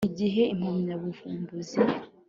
[0.09, 1.79] Igihe impamyabuvumbuzi.